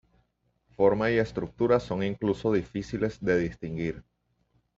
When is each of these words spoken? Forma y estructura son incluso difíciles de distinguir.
Forma 0.75 1.11
y 1.11 1.19
estructura 1.19 1.79
son 1.79 2.01
incluso 2.01 2.51
difíciles 2.51 3.19
de 3.23 3.37
distinguir. 3.37 4.03